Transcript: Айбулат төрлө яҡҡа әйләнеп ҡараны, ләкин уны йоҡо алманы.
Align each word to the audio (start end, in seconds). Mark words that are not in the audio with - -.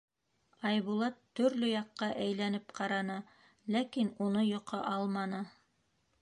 Айбулат 0.67 1.19
төрлө 1.39 1.69
яҡҡа 1.71 2.09
әйләнеп 2.23 2.73
ҡараны, 2.79 3.19
ләкин 3.77 4.11
уны 4.29 4.47
йоҡо 4.49 4.81
алманы. 4.95 5.45